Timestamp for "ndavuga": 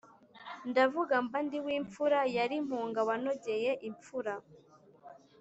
0.69-1.15